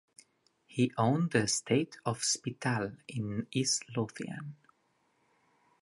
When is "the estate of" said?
1.29-2.23